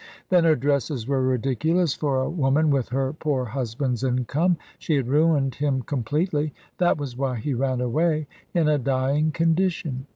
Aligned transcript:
Then 0.29 0.45
her 0.45 0.55
dresses 0.55 1.07
were 1.07 1.21
ridiculous 1.21 1.93
for 1.93 2.23
a 2.23 2.27
woman 2.31 2.71
with 2.71 2.89
her 2.89 3.13
poor 3.13 3.45
husband's 3.45 4.03
income. 4.03 4.57
She 4.79 4.95
had 4.95 5.07
ruined 5.07 5.53
him 5.53 5.83
completely 5.83 6.55
that 6.79 6.97
was 6.97 7.15
why 7.15 7.35
he 7.35 7.53
ran 7.53 7.81
away, 7.81 8.25
in 8.51 8.67
a 8.67 8.79
dying 8.79 9.29
condition. 9.29 10.07